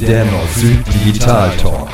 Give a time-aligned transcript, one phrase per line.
[0.00, 1.88] Der Nord-Süd Digital Talk.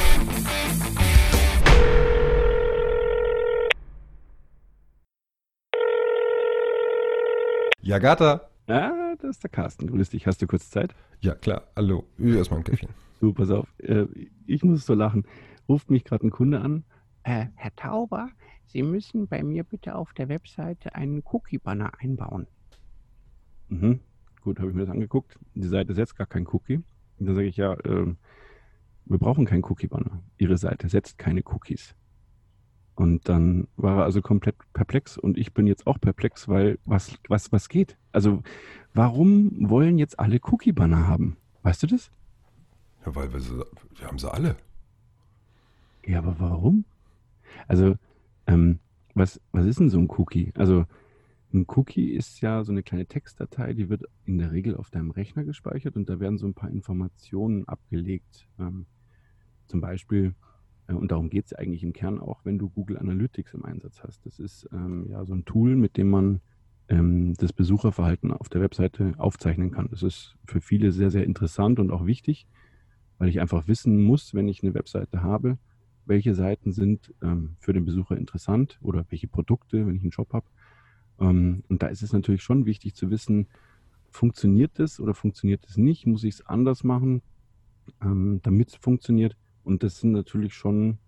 [7.81, 8.51] Ja, Gata.
[8.67, 9.87] Ah, das ist der Carsten.
[9.87, 10.27] Grüß dich.
[10.27, 10.95] Hast du kurz Zeit?
[11.21, 11.63] Ja, klar.
[11.75, 12.05] Hallo.
[12.19, 12.91] Erstmal ein Käffchen.
[13.21, 13.67] Du, pass auf.
[13.79, 14.05] Äh,
[14.47, 15.25] ich muss so lachen.
[15.71, 16.85] Ruft mich gerade ein Kunde an.
[17.23, 18.29] Äh, Herr Tauber,
[18.67, 22.47] Sie müssen bei mir bitte auf der Webseite einen Cookie-Banner einbauen.
[23.69, 24.01] Mhm.
[24.43, 25.39] Gut, habe ich mir das angeguckt.
[25.55, 26.77] Die Seite setzt gar keinen Cookie.
[27.19, 28.15] Und dann sage ich, ja, äh,
[29.05, 30.21] wir brauchen keinen Cookie-Banner.
[30.39, 31.95] Ihre Seite setzt keine Cookies.
[32.95, 37.19] Und dann war er also komplett perplex und ich bin jetzt auch perplex, weil was,
[37.29, 37.97] was, was geht?
[38.13, 38.43] Also,
[38.93, 41.37] warum wollen jetzt alle Cookie-Banner haben?
[41.63, 42.11] Weißt du das?
[43.07, 43.63] Ja, weil wir, sie,
[43.95, 44.57] wir haben sie alle.
[46.05, 46.85] Ja, aber warum?
[47.67, 47.97] Also,
[48.47, 48.79] ähm,
[49.15, 50.53] was, was ist denn so ein Cookie?
[50.57, 50.85] Also,
[51.53, 55.11] ein Cookie ist ja so eine kleine Textdatei, die wird in der Regel auf deinem
[55.11, 58.49] Rechner gespeichert und da werden so ein paar Informationen abgelegt.
[58.59, 58.87] Ähm,
[59.67, 60.35] zum Beispiel,
[60.87, 64.03] äh, und darum geht es eigentlich im Kern auch, wenn du Google Analytics im Einsatz
[64.03, 64.25] hast.
[64.27, 66.41] Das ist ähm, ja so ein Tool, mit dem man
[66.89, 69.89] ähm, das Besucherverhalten auf der Webseite aufzeichnen kann.
[69.91, 72.47] Das ist für viele sehr, sehr interessant und auch wichtig,
[73.19, 75.59] weil ich einfach wissen muss, wenn ich eine Webseite habe,
[76.05, 80.33] welche Seiten sind ähm, für den Besucher interessant oder welche Produkte, wenn ich einen Shop
[80.33, 80.47] habe.
[81.21, 83.47] Ähm, und da ist es natürlich schon wichtig zu wissen,
[84.11, 86.07] funktioniert das oder funktioniert es nicht?
[86.07, 87.23] Muss ich es anders machen,
[88.03, 89.37] ähm, damit es funktioniert?
[89.65, 90.99] Und das sind natürlich schon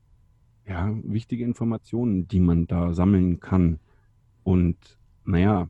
[0.66, 3.80] ja, wichtige Informationen, die man da sammeln kann.
[4.42, 5.68] Und naja,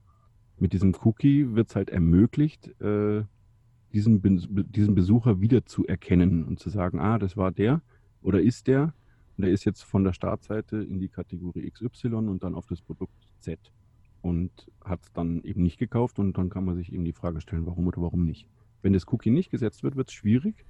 [0.58, 3.24] mit diesem Cookie wird es halt ermöglicht, äh,
[3.92, 4.20] diesen,
[4.72, 7.80] diesen Besucher wieder zu erkennen und zu sagen, ah, das war der
[8.22, 8.94] oder ist der
[9.36, 12.80] und der ist jetzt von der Startseite in die Kategorie XY und dann auf das
[12.80, 13.58] Produkt Z
[14.24, 14.50] und
[14.82, 17.66] hat es dann eben nicht gekauft und dann kann man sich eben die Frage stellen,
[17.66, 18.46] warum oder warum nicht.
[18.80, 20.64] Wenn das Cookie nicht gesetzt wird, wird es schwierig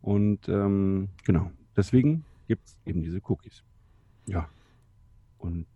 [0.00, 3.62] und ähm, genau, deswegen gibt es eben diese Cookies.
[4.26, 4.48] Ja.
[5.36, 5.66] Und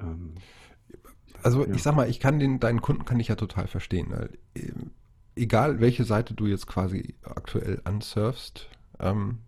[0.00, 0.34] ähm,
[1.44, 1.72] also ja.
[1.72, 4.10] ich sag mal, ich kann den, deinen Kunden kann ich ja total verstehen.
[4.10, 4.72] Weil, äh,
[5.36, 8.68] egal welche Seite du jetzt quasi aktuell ansurfst,
[8.98, 9.38] ähm,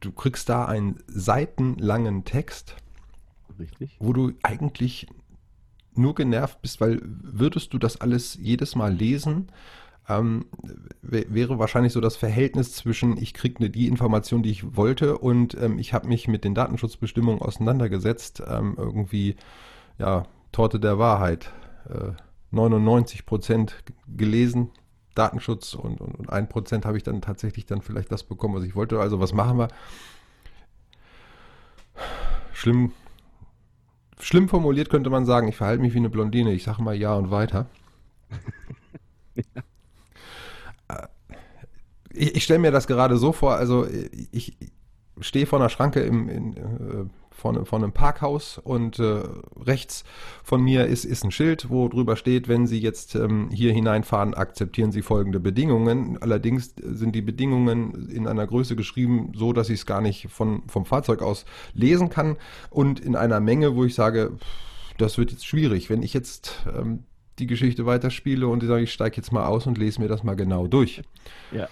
[0.00, 2.74] du kriegst da einen seitenlangen Text,
[3.58, 3.98] Richtig.
[4.00, 5.08] wo du eigentlich
[5.98, 9.48] nur genervt bist, weil würdest du das alles jedes Mal lesen,
[10.08, 10.46] ähm,
[11.02, 15.54] wäre wahrscheinlich so das Verhältnis zwischen, ich kriege ne, die Information, die ich wollte und
[15.54, 19.36] ähm, ich habe mich mit den Datenschutzbestimmungen auseinandergesetzt, ähm, irgendwie,
[19.98, 21.50] ja, Torte der Wahrheit.
[21.88, 22.12] Äh,
[22.50, 24.70] 99 Prozent gelesen,
[25.14, 28.64] Datenschutz und, und, und 1 Prozent habe ich dann tatsächlich dann vielleicht das bekommen, was
[28.64, 29.00] ich wollte.
[29.00, 29.68] Also was machen wir?
[32.52, 32.92] Schlimm,
[34.20, 37.14] schlimm formuliert könnte man sagen, ich verhalte mich wie eine Blondine, ich sage mal ja
[37.14, 37.66] und weiter.
[39.34, 39.62] ja.
[40.88, 41.08] Äh,
[42.12, 44.73] ich, ich stelle mir das gerade so vor, also ich, ich
[45.20, 49.22] stehe vor einer Schranke im, in, äh, vor, vor einem Parkhaus und äh,
[49.60, 50.04] rechts
[50.44, 54.34] von mir ist, ist ein Schild, wo drüber steht, wenn Sie jetzt ähm, hier hineinfahren,
[54.34, 56.16] akzeptieren Sie folgende Bedingungen.
[56.22, 60.62] Allerdings sind die Bedingungen in einer Größe geschrieben, so dass ich es gar nicht von,
[60.68, 62.36] vom Fahrzeug aus lesen kann
[62.70, 64.32] und in einer Menge, wo ich sage,
[64.96, 65.90] das wird jetzt schwierig.
[65.90, 67.02] Wenn ich jetzt ähm,
[67.40, 70.22] die Geschichte weiterspiele und ich sage, ich steige jetzt mal aus und lese mir das
[70.22, 71.02] mal genau durch.
[71.50, 71.68] Ja.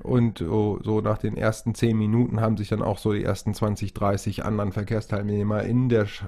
[0.00, 3.54] Und so, so nach den ersten zehn Minuten haben sich dann auch so die ersten
[3.54, 6.24] 20, 30 anderen Verkehrsteilnehmer in der Sch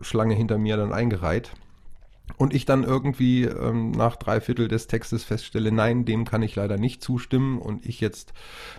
[0.00, 1.52] Schlange hinter mir dann eingereiht.
[2.36, 6.54] Und ich dann irgendwie ähm, nach drei Viertel des Textes feststelle, nein, dem kann ich
[6.54, 8.32] leider nicht zustimmen und ich jetzt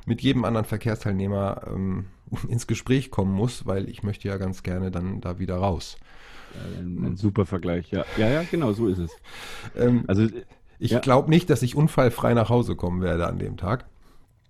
[0.05, 2.05] mit jedem anderen Verkehrsteilnehmer ähm,
[2.47, 5.97] ins Gespräch kommen muss, weil ich möchte ja ganz gerne dann da wieder raus.
[6.79, 8.05] Ein, ein, super Vergleich, ja.
[8.17, 9.11] Ja, ja, genau, so ist es.
[9.75, 10.27] Ähm, also
[10.79, 10.99] ich ja.
[10.99, 13.85] glaube nicht, dass ich unfallfrei nach Hause kommen werde an dem Tag.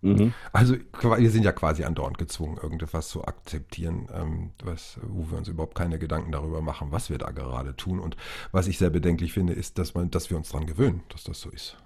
[0.02, 0.34] Mhm.
[0.52, 5.48] Also wir sind ja quasi andauernd gezwungen, irgendetwas zu akzeptieren, ähm, was, wo wir uns
[5.48, 8.00] überhaupt keine Gedanken darüber machen, was wir da gerade tun.
[8.00, 8.16] Und
[8.52, 11.42] was ich sehr bedenklich finde, ist, dass, man, dass wir uns daran gewöhnen, dass das
[11.42, 11.78] so ist.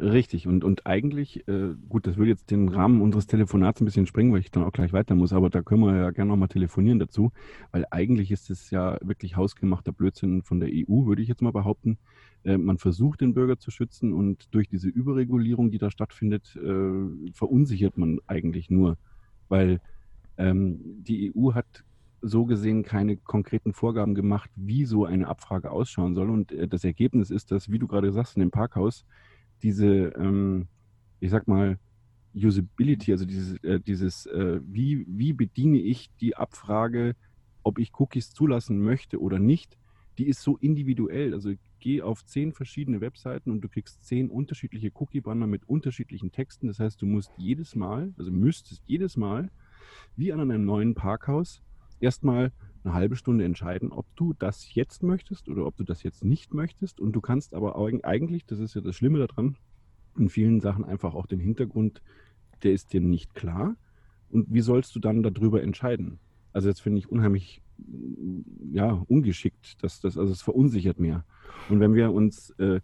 [0.00, 4.06] Richtig, und, und eigentlich, äh, gut, das würde jetzt den Rahmen unseres Telefonats ein bisschen
[4.06, 6.48] sprengen, weil ich dann auch gleich weiter muss, aber da können wir ja gerne nochmal
[6.48, 7.30] telefonieren dazu,
[7.70, 11.52] weil eigentlich ist es ja wirklich hausgemachter Blödsinn von der EU, würde ich jetzt mal
[11.52, 11.98] behaupten.
[12.42, 17.32] Äh, man versucht, den Bürger zu schützen und durch diese Überregulierung, die da stattfindet, äh,
[17.32, 18.98] verunsichert man eigentlich nur,
[19.48, 19.80] weil
[20.38, 21.84] ähm, die EU hat
[22.20, 26.30] so gesehen keine konkreten Vorgaben gemacht, wie so eine Abfrage ausschauen soll.
[26.30, 29.04] Und äh, das Ergebnis ist, dass, wie du gerade sagst, in dem Parkhaus,
[29.62, 29.86] diese,
[30.16, 30.68] ähm,
[31.20, 31.78] ich sag mal,
[32.34, 37.14] Usability, also dieses, äh, dieses äh, wie, wie bediene ich die Abfrage,
[37.62, 39.78] ob ich Cookies zulassen möchte oder nicht,
[40.18, 41.32] die ist so individuell.
[41.32, 46.66] Also geh auf zehn verschiedene Webseiten und du kriegst zehn unterschiedliche Cookie-Banner mit unterschiedlichen Texten.
[46.66, 49.50] Das heißt, du musst jedes Mal, also müsstest jedes Mal,
[50.16, 51.62] wie an einem neuen Parkhaus,
[52.00, 52.52] erstmal
[52.84, 56.52] eine halbe Stunde entscheiden, ob du das jetzt möchtest oder ob du das jetzt nicht
[56.54, 57.00] möchtest.
[57.00, 59.56] Und du kannst aber eigentlich, das ist ja das Schlimme daran,
[60.18, 62.02] in vielen Sachen einfach auch den Hintergrund,
[62.62, 63.76] der ist dir nicht klar.
[64.30, 66.18] Und wie sollst du dann darüber entscheiden?
[66.52, 67.62] Also jetzt finde ich unheimlich
[68.72, 69.82] ja, ungeschickt.
[69.82, 71.24] Das, das, also es verunsichert mehr.
[71.68, 72.80] Und wenn wir uns äh,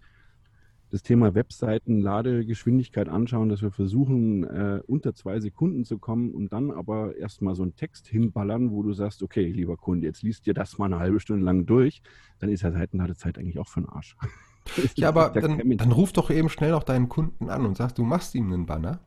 [0.90, 6.52] das Thema Webseiten, Ladegeschwindigkeit anschauen, dass wir versuchen, äh, unter zwei Sekunden zu kommen und
[6.52, 10.46] dann aber erstmal so einen Text hinballern, wo du sagst, okay, lieber Kunde, jetzt liest
[10.46, 12.02] dir das mal eine halbe Stunde lang durch,
[12.40, 14.16] dann ist ja Seitenladezeit eigentlich auch für den Arsch.
[14.96, 18.04] ja, aber dann, dann ruf doch eben schnell noch deinen Kunden an und sagst, du
[18.04, 19.00] machst ihm einen Banner.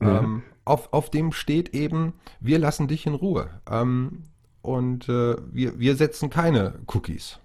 [0.00, 0.22] Ja.
[0.22, 3.50] Ähm, auf, auf dem steht eben, wir lassen dich in Ruhe.
[3.70, 4.24] Ähm,
[4.62, 7.38] und äh, wir, wir setzen keine Cookies.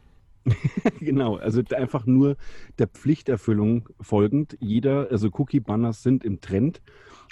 [0.99, 2.37] genau, also einfach nur
[2.77, 4.57] der Pflichterfüllung folgend.
[4.59, 6.81] Jeder, also Cookie-Banners sind im Trend.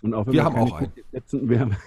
[0.01, 0.91] Und auch wenn wir haben auch einen.
[1.11, 1.77] Setzen, wir haben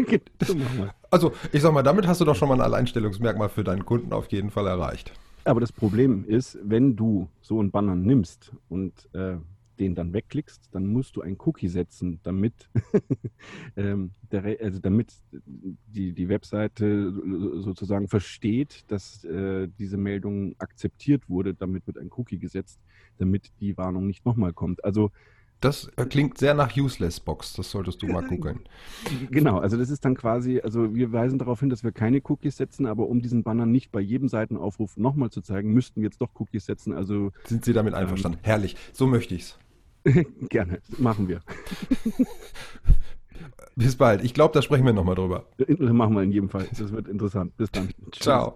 [1.10, 4.12] also, ich sag mal, damit hast du doch schon mal ein Alleinstellungsmerkmal für deinen Kunden
[4.12, 5.12] auf jeden Fall erreicht.
[5.44, 9.36] Aber das Problem ist, wenn du so einen Banner nimmst und äh,
[9.78, 12.70] den dann wegklickst, dann musst du ein Cookie setzen, damit,
[13.76, 17.12] ähm, der, also damit die, die Webseite
[17.60, 21.54] sozusagen versteht, dass äh, diese Meldung akzeptiert wurde.
[21.54, 22.80] Damit wird ein Cookie gesetzt,
[23.18, 24.84] damit die Warnung nicht nochmal kommt.
[24.84, 25.10] Also
[25.62, 28.60] das äh, klingt sehr nach Useless Box, das solltest du mal googeln.
[29.30, 32.56] Genau, also das ist dann quasi, also wir weisen darauf hin, dass wir keine Cookies
[32.56, 36.20] setzen, aber um diesen Banner nicht bei jedem Seitenaufruf nochmal zu zeigen, müssten wir jetzt
[36.20, 36.92] doch Cookies setzen.
[36.92, 38.38] Also sind Sie damit einverstanden?
[38.42, 39.58] Ähm, Herrlich, so möchte ich es.
[40.48, 41.40] Gerne, machen wir.
[43.76, 44.22] Bis bald.
[44.24, 45.46] Ich glaube, da sprechen wir nochmal drüber.
[45.78, 46.66] Machen wir in jedem Fall.
[46.78, 47.56] Das wird interessant.
[47.56, 47.88] Bis dann.
[48.12, 48.50] Ciao.